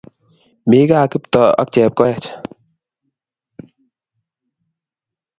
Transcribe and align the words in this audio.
Mi 0.69 0.77
kaa 0.89 1.09
Kiptoo 1.11 1.49
ak 1.61 1.67
Chepkoech 1.73 2.25